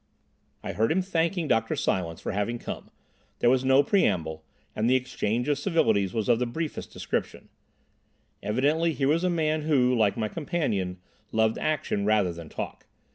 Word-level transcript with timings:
I 0.63 0.73
heard 0.73 0.91
him 0.91 1.03
thanking 1.03 1.47
Dr. 1.47 1.75
Silence 1.75 2.21
for 2.21 2.31
having 2.31 2.57
come; 2.57 2.89
there 3.37 3.51
was 3.51 3.63
no 3.63 3.83
preamble, 3.83 4.43
and 4.75 4.89
the 4.89 4.95
exchange 4.95 5.47
of 5.47 5.59
civilities 5.59 6.11
was 6.11 6.27
of 6.27 6.39
the 6.39 6.47
briefest 6.47 6.91
description. 6.91 7.49
Evidently 8.41 8.93
here 8.93 9.09
was 9.09 9.23
a 9.23 9.29
man 9.29 9.61
who, 9.61 9.95
like 9.95 10.17
my 10.17 10.27
companion, 10.27 10.97
loved 11.31 11.59
action 11.59 12.03
rather 12.03 12.33
than 12.33 12.49
talk. 12.49 12.87